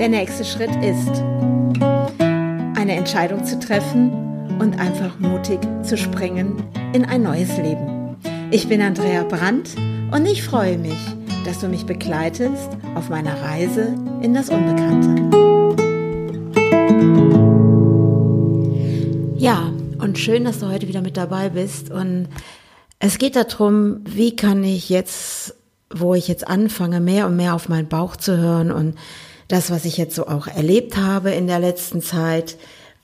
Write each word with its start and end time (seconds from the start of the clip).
Der 0.00 0.08
nächste 0.08 0.46
Schritt 0.46 0.74
ist, 0.82 1.22
eine 2.74 2.94
Entscheidung 2.96 3.44
zu 3.44 3.58
treffen 3.58 4.10
und 4.58 4.80
einfach 4.80 5.18
mutig 5.18 5.58
zu 5.82 5.98
springen 5.98 6.64
in 6.94 7.04
ein 7.04 7.22
neues 7.22 7.54
Leben. 7.58 8.16
Ich 8.50 8.66
bin 8.66 8.80
Andrea 8.80 9.24
Brandt 9.24 9.76
und 10.10 10.24
ich 10.24 10.42
freue 10.42 10.78
mich, 10.78 10.96
dass 11.44 11.58
du 11.58 11.68
mich 11.68 11.84
begleitest 11.84 12.70
auf 12.94 13.10
meiner 13.10 13.42
Reise 13.42 13.94
in 14.22 14.32
das 14.32 14.48
Unbekannte. 14.48 15.20
Ja, 19.36 19.70
und 19.98 20.18
schön, 20.18 20.46
dass 20.46 20.60
du 20.60 20.68
heute 20.68 20.88
wieder 20.88 21.02
mit 21.02 21.18
dabei 21.18 21.50
bist. 21.50 21.90
Und 21.90 22.28
es 23.00 23.18
geht 23.18 23.36
darum, 23.36 24.00
wie 24.06 24.34
kann 24.34 24.64
ich 24.64 24.88
jetzt, 24.88 25.56
wo 25.94 26.14
ich 26.14 26.26
jetzt 26.26 26.48
anfange, 26.48 27.00
mehr 27.00 27.26
und 27.26 27.36
mehr 27.36 27.54
auf 27.54 27.68
meinen 27.68 27.88
Bauch 27.88 28.16
zu 28.16 28.38
hören 28.38 28.72
und 28.72 28.94
das, 29.52 29.70
was 29.70 29.84
ich 29.84 29.96
jetzt 29.96 30.14
so 30.14 30.26
auch 30.26 30.46
erlebt 30.46 30.96
habe 30.96 31.30
in 31.30 31.46
der 31.46 31.58
letzten 31.58 32.02
Zeit, 32.02 32.56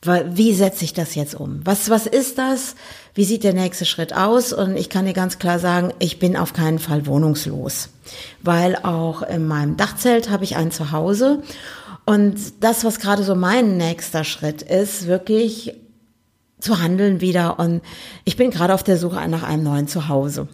wie 0.02 0.54
setze 0.54 0.84
ich 0.84 0.92
das 0.92 1.14
jetzt 1.14 1.34
um? 1.34 1.60
Was, 1.64 1.90
was 1.90 2.06
ist 2.06 2.38
das? 2.38 2.76
Wie 3.14 3.24
sieht 3.24 3.44
der 3.44 3.54
nächste 3.54 3.84
Schritt 3.84 4.14
aus? 4.14 4.52
Und 4.52 4.76
ich 4.76 4.88
kann 4.88 5.06
dir 5.06 5.14
ganz 5.14 5.38
klar 5.38 5.58
sagen, 5.58 5.92
ich 5.98 6.18
bin 6.18 6.36
auf 6.36 6.52
keinen 6.52 6.78
Fall 6.78 7.06
wohnungslos, 7.06 7.88
weil 8.42 8.76
auch 8.76 9.22
in 9.22 9.46
meinem 9.46 9.76
Dachzelt 9.76 10.30
habe 10.30 10.44
ich 10.44 10.56
ein 10.56 10.70
Zuhause. 10.70 11.42
Und 12.04 12.36
das, 12.60 12.84
was 12.84 13.00
gerade 13.00 13.24
so 13.24 13.34
mein 13.34 13.76
nächster 13.78 14.22
Schritt 14.22 14.62
ist, 14.62 15.06
wirklich 15.06 15.74
zu 16.60 16.80
handeln 16.80 17.20
wieder. 17.20 17.58
Und 17.58 17.82
ich 18.24 18.36
bin 18.36 18.50
gerade 18.50 18.74
auf 18.74 18.84
der 18.84 18.98
Suche 18.98 19.26
nach 19.28 19.42
einem 19.42 19.64
neuen 19.64 19.88
Zuhause. 19.88 20.46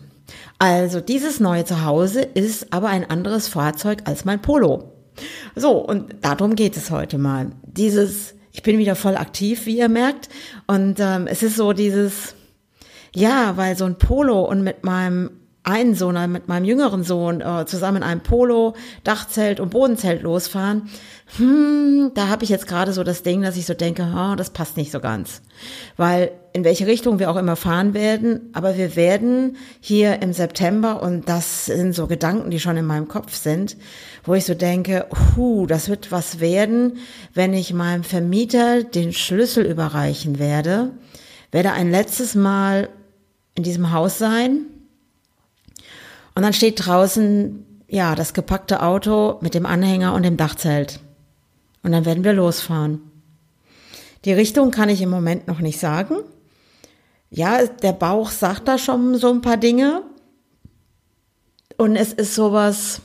Also 0.59 1.01
dieses 1.01 1.41
neue 1.41 1.65
Zuhause 1.65 2.23
ist 2.23 2.73
aber 2.73 2.89
ein 2.89 3.09
anderes 3.09 3.49
Fahrzeug 3.49 4.03
als 4.05 4.25
mein 4.25 4.41
Polo. 4.41 4.93
So, 5.55 5.79
und 5.79 6.17
darum 6.23 6.55
geht 6.55 6.77
es 6.77 6.91
heute 6.91 7.19
mal. 7.19 7.53
Dieses 7.65 8.35
ich 8.53 8.63
bin 8.63 8.79
wieder 8.79 8.95
voll 8.95 9.17
aktiv, 9.17 9.67
wie 9.67 9.79
ihr 9.79 9.89
merkt. 9.89 10.29
Und 10.67 11.01
ähm, 11.01 11.27
es 11.27 11.43
ist 11.43 11.57
so 11.57 11.73
dieses, 11.73 12.35
ja, 13.15 13.57
weil 13.57 13.77
so 13.77 13.87
ein 13.87 13.97
Polo 13.97 14.43
und 14.43 14.63
mit 14.63 14.85
meinem 14.85 15.31
einen 15.65 15.95
Sohn, 15.95 16.17
äh, 16.17 16.27
mit 16.27 16.49
meinem 16.49 16.65
jüngeren 16.65 17.05
Sohn 17.05 17.41
äh, 17.41 17.65
zusammen 17.67 17.99
in 17.99 18.03
einem 18.03 18.21
Polo, 18.21 18.75
Dachzelt 19.05 19.61
und 19.61 19.71
Bodenzelt 19.71 20.23
losfahren, 20.23 20.91
hm, 21.37 22.11
da 22.15 22.29
habe 22.29 22.45
ich 22.45 22.51
jetzt 22.51 22.67
gerade 22.67 22.93
so 22.93 23.05
das 23.05 23.23
Ding, 23.23 23.43
dass 23.43 23.57
ich 23.57 23.65
so 23.65 23.75
denke, 23.75 24.07
oh, 24.15 24.35
das 24.35 24.51
passt 24.51 24.77
nicht 24.77 24.93
so 24.93 25.01
ganz. 25.01 25.41
Weil 25.97 26.33
in 26.53 26.65
welche 26.65 26.87
Richtung 26.87 27.19
wir 27.19 27.31
auch 27.31 27.37
immer 27.37 27.57
fahren 27.57 27.95
werden, 27.95 28.51
aber 28.53 28.77
wir 28.77 28.97
werden 28.97 29.57
hier 29.81 30.21
im 30.21 30.35
September, 30.35 31.03
und 31.03 31.29
das 31.29 31.67
sind 31.67 31.95
so 31.95 32.07
Gedanken, 32.07 32.51
die 32.51 32.61
schon 32.61 32.77
in 32.77 32.85
meinem 32.85 33.09
Kopf 33.09 33.35
sind, 33.35 33.77
wo 34.25 34.35
ich 34.35 34.45
so 34.45 34.55
denke, 34.55 35.07
hu, 35.37 35.67
das 35.67 35.89
wird 35.89 36.13
was 36.13 36.41
werden, 36.41 36.99
wenn 37.33 37.55
ich 37.55 37.73
meinem 37.73 38.05
Vermieter 38.05 38.83
den 38.83 39.13
Schlüssel 39.13 39.65
überreichen 39.65 40.39
werde, 40.39 40.91
werde 41.51 41.73
ein 41.73 41.91
letztes 41.91 42.35
Mal 42.35 42.91
in 43.55 43.63
diesem 43.63 43.93
Haus 43.93 44.19
sein. 44.19 44.67
Und 46.35 46.43
dann 46.43 46.53
steht 46.53 46.87
draußen, 46.87 47.67
ja, 47.89 48.15
das 48.15 48.35
gepackte 48.35 48.83
Auto 48.83 49.39
mit 49.43 49.55
dem 49.55 49.67
Anhänger 49.67 50.15
und 50.15 50.23
dem 50.23 50.37
Dachzelt. 50.37 51.01
Und 51.83 51.93
dann 51.93 52.05
werden 52.05 52.25
wir 52.25 52.33
losfahren. 52.33 53.01
Die 54.25 54.33
Richtung 54.33 54.71
kann 54.71 54.89
ich 54.89 55.03
im 55.03 55.11
Moment 55.11 55.49
noch 55.49 55.59
nicht 55.59 55.79
sagen. 55.79 56.17
Ja, 57.31 57.67
der 57.67 57.93
Bauch 57.93 58.31
sagt 58.31 58.69
da 58.69 58.79
schon 58.79 59.17
so 59.17 59.31
ein 59.31 59.41
paar 59.41 59.57
Dinge. 59.57 60.03
Und 61.77 61.97
es 61.97 62.13
ist 62.13 62.35
sowas, 62.35 63.01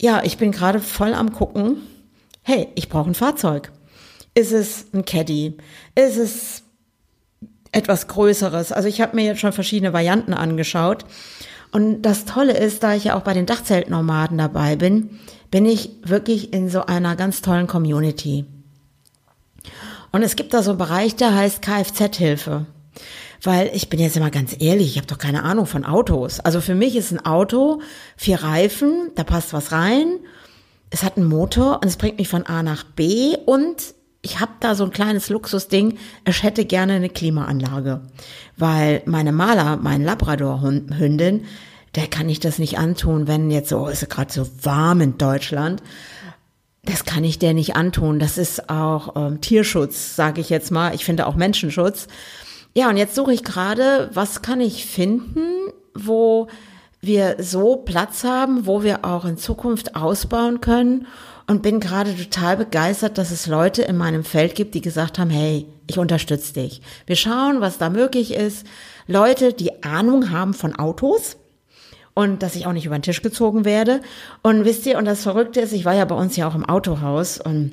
ja, 0.00 0.22
ich 0.22 0.38
bin 0.38 0.52
gerade 0.52 0.80
voll 0.80 1.14
am 1.14 1.32
gucken. 1.32 1.78
Hey, 2.42 2.68
ich 2.76 2.88
brauche 2.88 3.10
ein 3.10 3.14
Fahrzeug. 3.14 3.72
Ist 4.34 4.52
es 4.52 4.86
ein 4.92 5.04
Caddy? 5.04 5.56
Ist 5.94 6.16
es 6.16 6.62
etwas 7.72 8.06
Größeres? 8.06 8.72
Also 8.72 8.88
ich 8.88 9.00
habe 9.00 9.16
mir 9.16 9.24
jetzt 9.24 9.40
schon 9.40 9.52
verschiedene 9.52 9.92
Varianten 9.92 10.32
angeschaut. 10.32 11.04
Und 11.72 12.02
das 12.02 12.24
Tolle 12.24 12.56
ist, 12.56 12.82
da 12.82 12.94
ich 12.94 13.04
ja 13.04 13.16
auch 13.16 13.22
bei 13.22 13.34
den 13.34 13.46
Dachzeltnomaden 13.46 14.38
dabei 14.38 14.76
bin, 14.76 15.18
bin 15.50 15.66
ich 15.66 15.90
wirklich 16.04 16.52
in 16.52 16.68
so 16.68 16.86
einer 16.86 17.16
ganz 17.16 17.42
tollen 17.42 17.66
Community. 17.66 18.44
Und 20.12 20.22
es 20.22 20.36
gibt 20.36 20.54
da 20.54 20.62
so 20.62 20.70
einen 20.70 20.78
Bereich, 20.78 21.16
der 21.16 21.34
heißt 21.34 21.62
Kfz-Hilfe. 21.62 22.66
Weil 23.42 23.70
ich 23.72 23.88
bin 23.88 24.00
jetzt 24.00 24.16
immer 24.16 24.30
ganz 24.30 24.56
ehrlich, 24.58 24.88
ich 24.88 24.96
habe 24.96 25.06
doch 25.06 25.18
keine 25.18 25.44
Ahnung 25.44 25.66
von 25.66 25.84
Autos. 25.84 26.40
Also 26.40 26.60
für 26.60 26.74
mich 26.74 26.96
ist 26.96 27.12
ein 27.12 27.24
Auto 27.24 27.80
vier 28.16 28.42
Reifen, 28.42 29.12
da 29.14 29.22
passt 29.22 29.52
was 29.52 29.70
rein, 29.70 30.18
es 30.90 31.02
hat 31.02 31.16
einen 31.16 31.28
Motor 31.28 31.80
und 31.82 31.86
es 31.86 31.96
bringt 31.96 32.18
mich 32.18 32.28
von 32.28 32.46
A 32.46 32.62
nach 32.62 32.82
B 32.84 33.36
und 33.46 33.94
ich 34.22 34.40
habe 34.40 34.52
da 34.60 34.74
so 34.74 34.84
ein 34.84 34.90
kleines 34.90 35.28
Luxusding, 35.28 35.98
ich 36.26 36.42
hätte 36.42 36.64
gerne 36.64 36.94
eine 36.94 37.08
Klimaanlage. 37.08 38.02
Weil 38.56 39.02
meine 39.06 39.32
Maler, 39.32 39.76
mein 39.76 40.02
Labrador-Hündin, 40.02 41.44
der 41.94 42.06
kann 42.08 42.28
ich 42.28 42.40
das 42.40 42.58
nicht 42.58 42.78
antun, 42.78 43.28
wenn 43.28 43.50
jetzt 43.50 43.68
so, 43.68 43.86
ist 43.88 44.08
gerade 44.10 44.32
so 44.32 44.46
warm 44.62 45.00
in 45.00 45.18
Deutschland. 45.18 45.82
Das 46.84 47.04
kann 47.04 47.24
ich 47.24 47.38
der 47.38 47.54
nicht 47.54 47.76
antun. 47.76 48.18
Das 48.18 48.38
ist 48.38 48.70
auch 48.70 49.14
ähm, 49.16 49.40
Tierschutz, 49.40 50.16
sage 50.16 50.40
ich 50.40 50.50
jetzt 50.50 50.70
mal. 50.70 50.94
Ich 50.94 51.04
finde 51.04 51.26
auch 51.26 51.34
Menschenschutz. 51.34 52.08
Ja, 52.74 52.88
und 52.88 52.96
jetzt 52.96 53.14
suche 53.14 53.32
ich 53.32 53.44
gerade, 53.44 54.10
was 54.14 54.42
kann 54.42 54.60
ich 54.60 54.86
finden, 54.86 55.72
wo 55.94 56.48
wir 57.00 57.36
so 57.38 57.76
Platz 57.76 58.24
haben, 58.24 58.66
wo 58.66 58.82
wir 58.82 59.04
auch 59.04 59.24
in 59.24 59.36
Zukunft 59.36 59.96
ausbauen 59.96 60.60
können 60.60 61.06
und 61.48 61.62
bin 61.62 61.80
gerade 61.80 62.14
total 62.14 62.58
begeistert, 62.58 63.18
dass 63.18 63.30
es 63.30 63.46
Leute 63.46 63.82
in 63.82 63.96
meinem 63.96 64.22
Feld 64.22 64.54
gibt, 64.54 64.74
die 64.74 64.82
gesagt 64.82 65.18
haben, 65.18 65.30
hey, 65.30 65.66
ich 65.86 65.98
unterstütze 65.98 66.52
dich. 66.52 66.82
Wir 67.06 67.16
schauen, 67.16 67.60
was 67.60 67.78
da 67.78 67.88
möglich 67.88 68.34
ist. 68.34 68.66
Leute, 69.06 69.54
die 69.54 69.82
Ahnung 69.82 70.30
haben 70.30 70.52
von 70.52 70.78
Autos 70.78 71.38
und 72.12 72.42
dass 72.42 72.54
ich 72.54 72.66
auch 72.66 72.74
nicht 72.74 72.84
über 72.84 72.98
den 72.98 73.02
Tisch 73.02 73.22
gezogen 73.22 73.64
werde. 73.64 74.02
Und 74.42 74.66
wisst 74.66 74.84
ihr, 74.84 74.98
und 74.98 75.06
das 75.06 75.22
Verrückte 75.22 75.60
ist, 75.60 75.72
ich 75.72 75.86
war 75.86 75.94
ja 75.94 76.04
bei 76.04 76.14
uns 76.14 76.36
ja 76.36 76.46
auch 76.46 76.54
im 76.54 76.66
Autohaus 76.66 77.40
und 77.40 77.72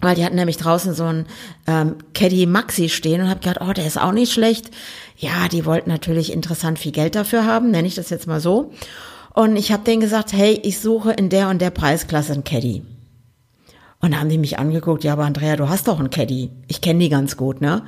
weil 0.00 0.16
die 0.16 0.24
hatten 0.24 0.36
nämlich 0.36 0.56
draußen 0.56 0.94
so 0.94 1.04
ein 1.04 1.26
ähm, 1.66 1.96
Caddy 2.12 2.46
Maxi 2.46 2.88
stehen 2.88 3.20
und 3.20 3.28
habe 3.28 3.40
gedacht, 3.40 3.60
oh, 3.60 3.72
der 3.72 3.86
ist 3.86 4.00
auch 4.00 4.12
nicht 4.12 4.32
schlecht. 4.32 4.70
Ja, 5.16 5.48
die 5.48 5.64
wollten 5.64 5.90
natürlich 5.90 6.32
interessant 6.32 6.78
viel 6.78 6.92
Geld 6.92 7.14
dafür 7.14 7.46
haben, 7.46 7.70
nenne 7.70 7.86
ich 7.88 7.94
das 7.94 8.10
jetzt 8.10 8.26
mal 8.26 8.40
so. 8.40 8.72
Und 9.32 9.56
ich 9.56 9.72
habe 9.72 9.84
denen 9.84 10.00
gesagt, 10.00 10.32
hey, 10.32 10.60
ich 10.62 10.80
suche 10.80 11.12
in 11.12 11.30
der 11.30 11.48
und 11.48 11.62
der 11.62 11.70
Preisklasse 11.70 12.32
ein 12.32 12.44
Caddy. 12.44 12.82
Und 14.04 14.12
da 14.12 14.18
haben 14.18 14.28
die 14.28 14.38
mich 14.38 14.58
angeguckt, 14.58 15.04
ja, 15.04 15.12
aber 15.12 15.24
Andrea, 15.24 15.54
du 15.54 15.68
hast 15.68 15.86
doch 15.86 16.00
einen 16.00 16.10
Caddy. 16.10 16.50
Ich 16.66 16.80
kenne 16.80 16.98
die 16.98 17.08
ganz 17.08 17.36
gut, 17.36 17.60
ne? 17.60 17.84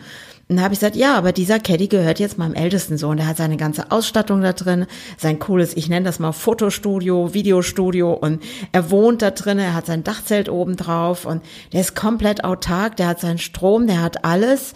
Und 0.49 0.57
da 0.57 0.63
habe 0.63 0.75
ich 0.75 0.79
gesagt, 0.79 0.95
ja, 0.95 1.17
aber 1.17 1.33
dieser 1.33 1.59
Caddy 1.59 1.89
gehört 1.89 2.21
jetzt 2.21 2.39
meinem 2.39 2.55
ältesten 2.55 2.99
Sohn. 2.99 3.17
Der 3.17 3.27
hat 3.27 3.39
seine 3.39 3.57
ganze 3.57 3.91
Ausstattung 3.91 4.41
da 4.41 4.53
drin, 4.53 4.87
sein 5.19 5.41
cooles, 5.41 5.77
ich 5.77 5.89
nenne 5.89 6.05
das 6.05 6.21
mal 6.21 6.33
Fotostudio, 6.33 7.35
Videostudio 7.35 8.13
und 8.13 8.43
er 8.71 8.91
wohnt 8.91 9.23
da 9.23 9.33
drin, 9.33 9.59
er 9.59 9.75
hat 9.75 9.87
sein 9.87 10.05
Dachzelt 10.05 10.49
oben 10.49 10.77
drauf 10.77 11.25
und 11.25 11.43
der 11.73 11.81
ist 11.81 11.97
komplett 11.97 12.45
autark, 12.45 12.97
der 12.97 13.09
hat 13.09 13.21
seinen 13.21 13.39
Strom, 13.39 13.87
der 13.89 14.01
hat 14.01 14.25
alles. 14.25 14.75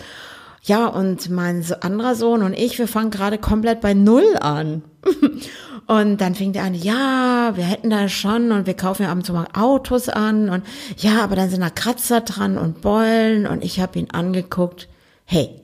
Ja, 0.62 0.86
und 0.86 1.30
mein 1.30 1.64
anderer 1.82 2.14
Sohn 2.16 2.42
und 2.42 2.54
ich, 2.54 2.78
wir 2.78 2.88
fangen 2.88 3.10
gerade 3.10 3.38
komplett 3.38 3.80
bei 3.80 3.94
Null 3.94 4.36
an. 4.40 4.82
Und 5.86 6.18
dann 6.18 6.34
fing 6.34 6.52
der 6.52 6.64
an, 6.64 6.74
ja, 6.74 7.52
wir 7.54 7.64
hätten 7.64 7.88
da 7.88 8.10
schon 8.10 8.52
und 8.52 8.66
wir 8.66 8.74
kaufen 8.74 9.04
ja 9.04 9.08
ab 9.10 9.16
und 9.16 9.24
zu 9.24 9.32
mal 9.32 9.48
Autos 9.54 10.10
an 10.10 10.50
und 10.50 10.62
ja, 10.98 11.22
aber 11.22 11.34
dann 11.34 11.48
sind 11.48 11.62
da 11.62 11.70
Kratzer 11.70 12.20
dran 12.20 12.58
und 12.58 12.82
Beulen 12.82 13.46
und 13.46 13.64
ich 13.64 13.80
habe 13.80 13.98
ihn 13.98 14.10
angeguckt 14.10 14.86
hey, 15.30 15.60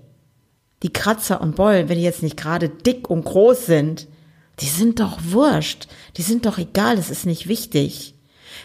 die 0.83 0.93
Kratzer 0.93 1.41
und 1.41 1.57
Beulen, 1.57 1.89
wenn 1.89 1.97
die 1.97 2.05
jetzt 2.05 2.23
nicht 2.23 2.37
gerade 2.37 2.69
dick 2.69 3.09
und 3.09 3.25
groß 3.25 3.65
sind, 3.65 4.07
die 4.61 4.67
sind 4.67 5.01
doch 5.01 5.19
wurscht, 5.23 5.89
die 6.19 6.23
sind 6.23 6.45
doch 6.45 6.59
egal, 6.59 6.97
das 6.97 7.11
ist 7.11 7.25
nicht 7.25 7.49
wichtig. 7.49 8.15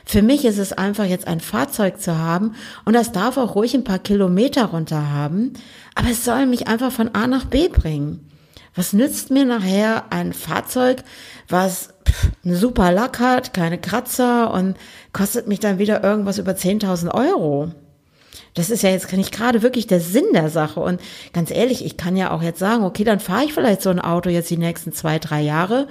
Für 0.03 0.21
mich 0.21 0.43
ist 0.43 0.57
es 0.57 0.73
einfach 0.73 1.05
jetzt 1.05 1.25
ein 1.25 1.39
Fahrzeug 1.39 2.01
zu 2.01 2.17
haben 2.17 2.55
und 2.83 2.93
das 2.93 3.13
darf 3.13 3.37
auch 3.37 3.55
ruhig 3.55 3.73
ein 3.73 3.85
paar 3.85 3.99
Kilometer 3.99 4.65
runter 4.65 5.09
haben, 5.09 5.53
aber 5.95 6.09
es 6.09 6.25
soll 6.25 6.45
mich 6.45 6.67
einfach 6.67 6.91
von 6.91 7.15
A 7.15 7.27
nach 7.27 7.45
B 7.45 7.69
bringen. 7.69 8.28
Was 8.79 8.93
nützt 8.93 9.29
mir 9.29 9.43
nachher 9.43 10.05
ein 10.09 10.31
Fahrzeug, 10.31 11.03
was 11.49 11.89
einen 12.45 12.55
super 12.55 12.93
Lack 12.93 13.19
hat, 13.19 13.53
keine 13.53 13.77
Kratzer 13.77 14.53
und 14.53 14.77
kostet 15.11 15.49
mich 15.49 15.59
dann 15.59 15.79
wieder 15.79 16.01
irgendwas 16.01 16.37
über 16.37 16.53
10.000 16.53 17.13
Euro? 17.13 17.73
Das 18.53 18.69
ist 18.69 18.81
ja 18.81 18.89
jetzt 18.89 19.11
nicht 19.11 19.33
gerade 19.33 19.63
wirklich 19.63 19.87
der 19.87 19.99
Sinn 19.99 20.31
der 20.31 20.49
Sache. 20.49 20.79
Und 20.79 21.01
ganz 21.33 21.51
ehrlich, 21.51 21.83
ich 21.83 21.97
kann 21.97 22.15
ja 22.15 22.31
auch 22.31 22.41
jetzt 22.41 22.59
sagen, 22.59 22.85
okay, 22.85 23.03
dann 23.03 23.19
fahre 23.19 23.43
ich 23.43 23.53
vielleicht 23.53 23.81
so 23.81 23.89
ein 23.89 23.99
Auto 23.99 24.29
jetzt 24.29 24.49
die 24.49 24.55
nächsten 24.55 24.93
zwei, 24.93 25.19
drei 25.19 25.41
Jahre. 25.41 25.89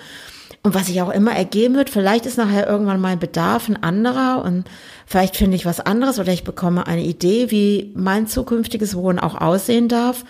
Und 0.62 0.72
was 0.72 0.86
sich 0.86 1.02
auch 1.02 1.10
immer 1.10 1.32
ergeben 1.32 1.74
wird, 1.74 1.90
vielleicht 1.90 2.24
ist 2.24 2.38
nachher 2.38 2.66
irgendwann 2.66 3.02
mein 3.02 3.18
Bedarf 3.18 3.68
ein 3.68 3.82
anderer 3.82 4.42
und 4.46 4.64
vielleicht 5.04 5.36
finde 5.36 5.56
ich 5.56 5.66
was 5.66 5.80
anderes 5.80 6.18
oder 6.18 6.32
ich 6.32 6.42
bekomme 6.42 6.86
eine 6.86 7.02
Idee, 7.02 7.50
wie 7.50 7.92
mein 7.94 8.26
zukünftiges 8.26 8.96
Wohnen 8.96 9.18
auch 9.18 9.38
aussehen 9.38 9.88
darf. 9.88 10.24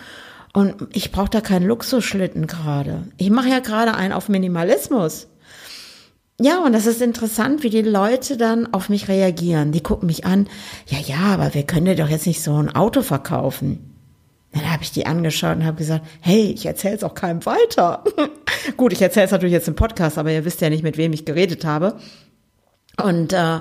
Und 0.59 0.87
ich 0.91 1.13
brauche 1.13 1.29
da 1.29 1.39
keinen 1.39 1.65
Luxusschlitten 1.65 2.45
gerade. 2.45 3.07
Ich 3.15 3.29
mache 3.29 3.47
ja 3.47 3.59
gerade 3.59 3.95
einen 3.95 4.11
auf 4.11 4.27
Minimalismus. 4.27 5.29
ja, 6.37 6.61
und 6.61 6.73
das 6.73 6.85
ist 6.85 7.01
interessant, 7.01 7.63
wie 7.63 7.69
die 7.69 7.81
Leute 7.81 8.35
dann 8.35 8.73
auf 8.73 8.89
mich 8.89 9.07
reagieren. 9.07 9.71
Die 9.71 9.79
gucken 9.79 10.07
mich 10.07 10.25
an, 10.25 10.49
ja, 10.87 10.97
ja, 10.99 11.33
aber 11.33 11.53
wir 11.53 11.63
können 11.63 11.85
dir 11.85 11.95
doch 11.95 12.09
jetzt 12.09 12.27
nicht 12.27 12.43
so 12.43 12.61
ein 12.61 12.75
Auto 12.75 13.03
verkaufen. 13.03 13.95
Dann 14.51 14.69
habe 14.69 14.83
ich 14.83 14.91
die 14.91 15.05
angeschaut 15.05 15.55
und 15.55 15.65
habe 15.65 15.77
gesagt, 15.77 16.05
hey, 16.19 16.51
ich 16.51 16.65
erzähle 16.65 16.97
es 16.97 17.05
auch 17.05 17.13
keinem 17.13 17.45
weiter. 17.45 18.03
Gut, 18.75 18.91
ich 18.91 19.01
erzähle 19.01 19.27
es 19.27 19.31
natürlich 19.31 19.53
jetzt 19.53 19.69
im 19.69 19.75
Podcast, 19.75 20.17
aber 20.17 20.31
ihr 20.33 20.43
wisst 20.43 20.59
ja 20.59 20.69
nicht, 20.69 20.83
mit 20.83 20.97
wem 20.97 21.13
ich 21.13 21.23
geredet 21.23 21.63
habe. 21.63 21.95
Und 23.01 23.31
äh, 23.31 23.59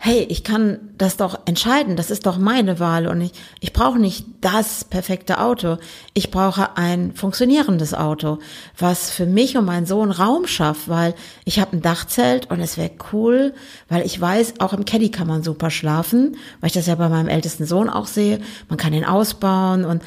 hey, 0.00 0.24
ich 0.28 0.44
kann 0.44 0.78
das 0.96 1.16
doch 1.16 1.40
entscheiden, 1.44 1.96
das 1.96 2.12
ist 2.12 2.24
doch 2.24 2.38
meine 2.38 2.78
Wahl 2.78 3.08
und 3.08 3.20
ich, 3.20 3.32
ich 3.58 3.72
brauche 3.72 3.98
nicht 3.98 4.26
das 4.40 4.84
perfekte 4.84 5.40
Auto. 5.40 5.78
Ich 6.14 6.30
brauche 6.30 6.76
ein 6.76 7.14
funktionierendes 7.14 7.94
Auto, 7.94 8.38
was 8.78 9.10
für 9.10 9.26
mich 9.26 9.56
und 9.56 9.64
meinen 9.64 9.86
Sohn 9.86 10.12
Raum 10.12 10.46
schafft, 10.46 10.88
weil 10.88 11.14
ich 11.44 11.58
habe 11.58 11.76
ein 11.76 11.82
Dachzelt 11.82 12.48
und 12.48 12.60
es 12.60 12.76
wäre 12.76 12.92
cool, 13.12 13.54
weil 13.88 14.06
ich 14.06 14.20
weiß, 14.20 14.60
auch 14.60 14.72
im 14.72 14.84
Caddy 14.84 15.10
kann 15.10 15.26
man 15.26 15.42
super 15.42 15.68
schlafen, 15.68 16.36
weil 16.60 16.68
ich 16.68 16.74
das 16.74 16.86
ja 16.86 16.94
bei 16.94 17.08
meinem 17.08 17.28
ältesten 17.28 17.66
Sohn 17.66 17.90
auch 17.90 18.06
sehe. 18.06 18.38
Man 18.68 18.78
kann 18.78 18.92
ihn 18.92 19.04
ausbauen 19.04 19.84
und 19.84 20.02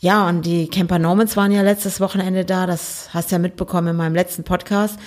ja, 0.00 0.28
und 0.28 0.44
die 0.44 0.68
Camper 0.68 0.98
Normans 0.98 1.36
waren 1.38 1.52
ja 1.52 1.62
letztes 1.62 2.00
Wochenende 2.00 2.44
da, 2.44 2.66
das 2.66 3.08
hast 3.14 3.30
du 3.30 3.36
ja 3.36 3.38
mitbekommen 3.38 3.88
in 3.88 3.96
meinem 3.96 4.14
letzten 4.14 4.44
Podcast 4.44 4.98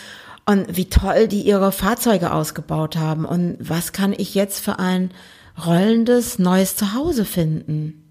und 0.45 0.77
wie 0.77 0.89
toll 0.89 1.27
die 1.27 1.41
ihre 1.41 1.71
Fahrzeuge 1.71 2.31
ausgebaut 2.31 2.97
haben 2.97 3.25
und 3.25 3.57
was 3.59 3.93
kann 3.93 4.13
ich 4.13 4.35
jetzt 4.35 4.59
für 4.59 4.79
ein 4.79 5.11
rollendes 5.65 6.39
neues 6.39 6.75
Zuhause 6.75 7.25
finden? 7.25 8.01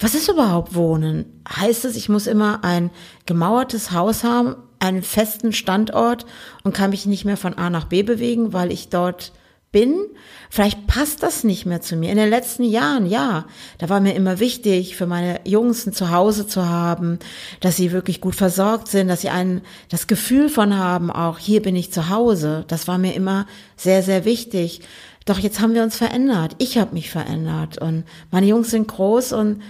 Was 0.00 0.14
ist 0.14 0.28
überhaupt 0.28 0.74
Wohnen? 0.74 1.42
Heißt 1.48 1.84
es, 1.84 1.96
ich 1.96 2.08
muss 2.08 2.26
immer 2.26 2.62
ein 2.62 2.90
gemauertes 3.26 3.90
Haus 3.90 4.22
haben, 4.22 4.56
einen 4.78 5.02
festen 5.02 5.52
Standort 5.52 6.24
und 6.62 6.74
kann 6.74 6.90
mich 6.90 7.06
nicht 7.06 7.24
mehr 7.24 7.36
von 7.36 7.54
A 7.54 7.68
nach 7.68 7.86
B 7.86 8.02
bewegen, 8.02 8.52
weil 8.52 8.70
ich 8.70 8.90
dort 8.90 9.32
bin. 9.70 10.06
Vielleicht 10.50 10.86
passt 10.86 11.22
das 11.22 11.44
nicht 11.44 11.66
mehr 11.66 11.80
zu 11.80 11.96
mir. 11.96 12.10
In 12.10 12.16
den 12.16 12.30
letzten 12.30 12.64
Jahren, 12.64 13.06
ja, 13.06 13.44
da 13.78 13.88
war 13.88 14.00
mir 14.00 14.14
immer 14.14 14.40
wichtig, 14.40 14.96
für 14.96 15.06
meine 15.06 15.40
Jungs 15.44 15.86
ein 15.86 15.92
Zuhause 15.92 16.46
zu 16.46 16.68
haben, 16.68 17.18
dass 17.60 17.76
sie 17.76 17.92
wirklich 17.92 18.20
gut 18.20 18.34
versorgt 18.34 18.88
sind, 18.88 19.08
dass 19.08 19.20
sie 19.20 19.28
ein, 19.28 19.60
das 19.90 20.06
Gefühl 20.06 20.48
von 20.48 20.76
haben, 20.76 21.10
auch 21.10 21.38
hier 21.38 21.62
bin 21.62 21.76
ich 21.76 21.92
zu 21.92 22.08
Hause. 22.08 22.64
Das 22.68 22.88
war 22.88 22.98
mir 22.98 23.14
immer 23.14 23.46
sehr, 23.76 24.02
sehr 24.02 24.24
wichtig. 24.24 24.80
Doch 25.26 25.38
jetzt 25.38 25.60
haben 25.60 25.74
wir 25.74 25.82
uns 25.82 25.96
verändert. 25.96 26.56
Ich 26.58 26.78
habe 26.78 26.94
mich 26.94 27.10
verändert 27.10 27.76
und 27.78 28.04
meine 28.30 28.46
Jungs 28.46 28.70
sind 28.70 28.88
groß 28.88 29.32
und 29.34 29.62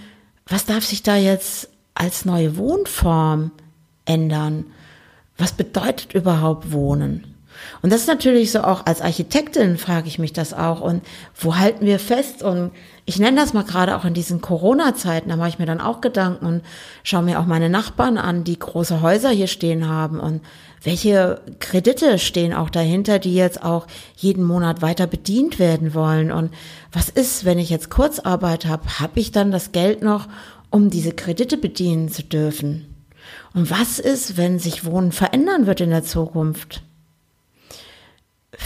was 0.47 0.65
darf 0.65 0.85
sich 0.85 1.03
da 1.03 1.17
jetzt 1.17 1.69
als 1.93 2.23
neue 2.23 2.55
Wohnform 2.55 3.51
ändern? 4.05 4.65
Was 5.37 5.51
bedeutet 5.51 6.13
überhaupt 6.13 6.71
Wohnen? 6.71 7.35
Und 7.81 7.91
das 7.91 8.01
ist 8.01 8.07
natürlich 8.07 8.51
so 8.51 8.61
auch 8.61 8.85
als 8.85 9.01
Architektin 9.01 9.77
frage 9.77 10.07
ich 10.07 10.19
mich 10.19 10.33
das 10.33 10.53
auch. 10.53 10.81
Und 10.81 11.03
wo 11.35 11.57
halten 11.57 11.85
wir 11.85 11.99
fest? 11.99 12.43
Und 12.43 12.71
ich 13.05 13.19
nenne 13.19 13.39
das 13.39 13.53
mal 13.53 13.63
gerade 13.63 13.95
auch 13.95 14.05
in 14.05 14.13
diesen 14.13 14.41
Corona-Zeiten, 14.41 15.29
da 15.29 15.35
mache 15.35 15.49
ich 15.49 15.59
mir 15.59 15.65
dann 15.65 15.81
auch 15.81 16.01
Gedanken 16.01 16.45
und 16.45 16.61
schaue 17.03 17.23
mir 17.23 17.39
auch 17.39 17.45
meine 17.45 17.69
Nachbarn 17.69 18.17
an, 18.17 18.43
die 18.43 18.59
große 18.59 19.01
Häuser 19.01 19.29
hier 19.29 19.47
stehen 19.47 19.87
haben 19.87 20.19
und 20.19 20.41
welche 20.83 21.41
Kredite 21.59 22.19
stehen 22.19 22.53
auch 22.53 22.69
dahinter, 22.69 23.19
die 23.19 23.35
jetzt 23.35 23.63
auch 23.63 23.87
jeden 24.15 24.43
Monat 24.43 24.81
weiter 24.81 25.07
bedient 25.07 25.59
werden 25.59 25.93
wollen. 25.93 26.31
Und 26.31 26.53
was 26.91 27.09
ist, 27.09 27.43
wenn 27.45 27.59
ich 27.59 27.69
jetzt 27.69 27.89
Kurzarbeit 27.89 28.65
habe? 28.65 28.99
Habe 28.99 29.19
ich 29.19 29.31
dann 29.31 29.51
das 29.51 29.71
Geld 29.71 30.01
noch, 30.01 30.27
um 30.69 30.89
diese 30.89 31.11
Kredite 31.11 31.57
bedienen 31.57 32.09
zu 32.09 32.23
dürfen? 32.23 32.95
Und 33.53 33.69
was 33.69 33.99
ist, 33.99 34.37
wenn 34.37 34.59
sich 34.59 34.85
Wohnen 34.85 35.11
verändern 35.11 35.65
wird 35.65 35.81
in 35.81 35.89
der 35.89 36.03
Zukunft? 36.03 36.81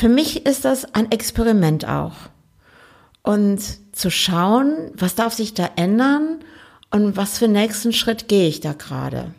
Für 0.04 0.10
mich 0.10 0.46
ist 0.46 0.66
das 0.66 0.94
ein 0.96 1.14
Experiment 1.14 1.88
auch. 1.88 2.12
Und 3.22 3.62
zu 3.96 4.12
schauen, 4.12 4.92
was 4.96 5.16
darf 5.16 5.32
sich 5.32 5.54
da 5.54 5.70
ändern 5.78 6.40
und 6.92 7.16
was 7.16 7.38
für 7.38 7.48
nächsten 7.48 7.94
Schritt 7.94 8.28
gehe 8.28 8.50
ich 8.50 8.60
da 8.60 8.74
gerade. 8.74 9.34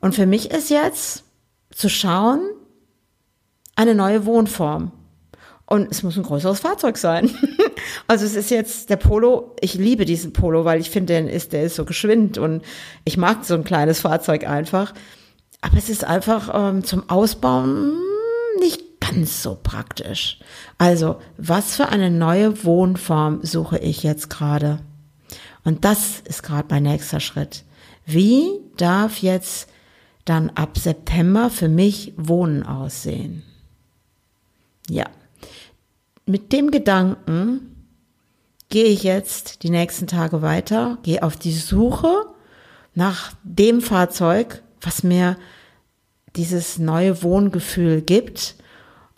Und 0.00 0.14
für 0.14 0.26
mich 0.26 0.50
ist 0.50 0.68
jetzt 0.68 1.24
zu 1.70 1.88
schauen, 1.88 2.40
eine 3.74 3.94
neue 3.94 4.26
Wohnform. 4.26 4.92
Und 5.64 5.90
es 5.90 6.02
muss 6.02 6.18
ein 6.18 6.24
größeres 6.24 6.60
Fahrzeug 6.60 6.98
sein. 6.98 7.34
also 8.06 8.26
es 8.26 8.36
ist 8.36 8.50
jetzt 8.50 8.90
der 8.90 8.96
Polo. 8.96 9.56
Ich 9.62 9.72
liebe 9.72 10.04
diesen 10.04 10.34
Polo, 10.34 10.66
weil 10.66 10.78
ich 10.78 10.90
finde, 10.90 11.14
der 11.14 11.32
ist, 11.32 11.54
der 11.54 11.62
ist 11.62 11.76
so 11.76 11.86
geschwind 11.86 12.36
und 12.36 12.62
ich 13.06 13.16
mag 13.16 13.46
so 13.46 13.54
ein 13.54 13.64
kleines 13.64 14.00
Fahrzeug 14.00 14.46
einfach. 14.46 14.92
Aber 15.62 15.78
es 15.78 15.88
ist 15.88 16.04
einfach 16.04 16.50
ähm, 16.52 16.84
zum 16.84 17.08
Ausbauen 17.08 17.94
nicht 18.60 18.87
ganz 19.08 19.42
so 19.42 19.58
praktisch. 19.62 20.38
Also, 20.76 21.20
was 21.36 21.76
für 21.76 21.88
eine 21.88 22.10
neue 22.10 22.64
Wohnform 22.64 23.40
suche 23.42 23.78
ich 23.78 24.02
jetzt 24.02 24.30
gerade? 24.30 24.80
Und 25.64 25.84
das 25.84 26.20
ist 26.20 26.42
gerade 26.42 26.68
mein 26.70 26.84
nächster 26.84 27.20
Schritt. 27.20 27.64
Wie 28.06 28.60
darf 28.76 29.18
jetzt 29.18 29.68
dann 30.24 30.50
ab 30.50 30.78
September 30.78 31.50
für 31.50 31.68
mich 31.68 32.12
Wohnen 32.16 32.62
aussehen? 32.62 33.42
Ja, 34.88 35.06
mit 36.26 36.52
dem 36.52 36.70
Gedanken 36.70 37.74
gehe 38.68 38.86
ich 38.86 39.02
jetzt 39.02 39.62
die 39.62 39.70
nächsten 39.70 40.06
Tage 40.06 40.42
weiter, 40.42 40.98
gehe 41.02 41.22
auf 41.22 41.36
die 41.36 41.52
Suche 41.52 42.26
nach 42.94 43.32
dem 43.42 43.80
Fahrzeug, 43.80 44.62
was 44.80 45.02
mir 45.02 45.36
dieses 46.36 46.78
neue 46.78 47.22
Wohngefühl 47.22 48.02
gibt 48.02 48.56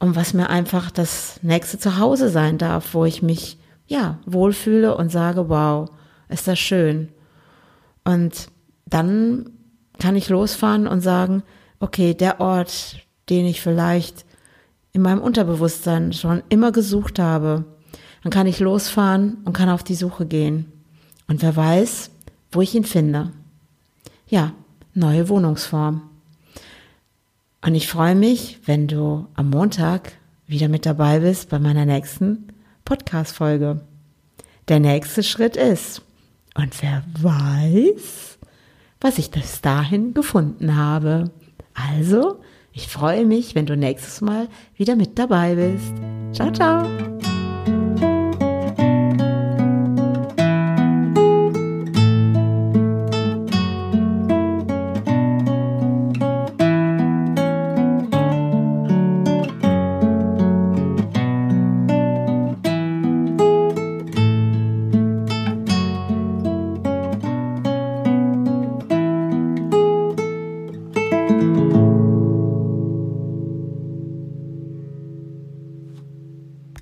und 0.01 0.17
was 0.17 0.35
mir 0.35 0.51
einfach 0.51 0.91
das 0.91 1.39
nächste 1.43 1.79
Zuhause 1.79 2.31
sein 2.31 2.59
darf, 2.59 2.95
wo 2.95 3.05
ich 3.05 3.23
mich 3.23 3.59
ja 3.87 4.19
wohlfühle 4.27 4.97
und 4.97 5.13
sage, 5.13 5.49
wow, 5.49 5.89
ist 6.29 6.49
das 6.49 6.59
schön. 6.59 7.11
Und 8.03 8.49
dann 8.87 9.51
kann 9.99 10.17
ich 10.17 10.31
losfahren 10.31 10.87
und 10.87 11.03
sagen, 11.03 11.43
okay, 11.81 12.15
der 12.15 12.41
Ort, 12.41 12.97
den 13.29 13.45
ich 13.45 13.61
vielleicht 13.61 14.25
in 14.93 15.03
meinem 15.03 15.21
Unterbewusstsein 15.21 16.13
schon 16.15 16.43
immer 16.49 16.73
gesucht 16.73 17.19
habe, 17.19 17.65
dann 18.23 18.33
kann 18.33 18.47
ich 18.47 18.59
losfahren 18.59 19.39
und 19.45 19.53
kann 19.53 19.69
auf 19.69 19.85
die 19.85 19.95
Suche 19.95 20.25
gehen. 20.27 20.73
Und 21.29 21.43
wer 21.43 21.55
weiß, 21.55 22.11
wo 22.53 22.63
ich 22.63 22.75
ihn 22.75 22.85
finde. 22.85 23.33
Ja, 24.29 24.53
neue 24.95 25.29
Wohnungsform. 25.29 26.03
Und 27.63 27.75
ich 27.75 27.89
freue 27.89 28.15
mich, 28.15 28.59
wenn 28.65 28.87
du 28.89 29.27
am 29.35 29.51
Montag 29.51 30.13
wieder 30.47 30.69
mit 30.69 30.87
dabei 30.87 31.21
bist 31.21 31.51
bei 31.51 31.59
meiner 31.59 31.85
nächsten 31.85 32.49
Podcast-Folge. 32.85 33.81
Der 34.69 34.81
nächste 34.81 35.23
Schritt 35.23 35.57
ist, 35.57 36.03
und 36.55 36.83
wer 36.83 37.05
weiß, 37.21 38.39
was 39.01 39.19
ich 39.19 39.31
bis 39.31 39.61
dahin 39.61 40.15
gefunden 40.15 40.77
habe. 40.77 41.31
Also, 41.75 42.41
ich 42.73 42.89
freue 42.89 43.25
mich, 43.25 43.55
wenn 43.55 43.67
du 43.67 43.77
nächstes 43.77 44.21
Mal 44.21 44.49
wieder 44.77 44.97
mit 44.97 45.19
dabei 45.19 45.55
bist. 45.55 45.95
Ciao, 46.33 46.51
ciao. 46.53 47.30